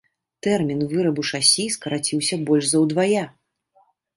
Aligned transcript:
Тэрмін 0.45 0.79
вырабу 0.93 1.25
шасі 1.33 1.65
скараціўся 1.75 2.35
больш 2.49 2.65
за 2.73 2.77
ўдвая. 2.85 3.23